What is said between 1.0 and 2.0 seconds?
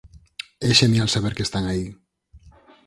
saber que están aí.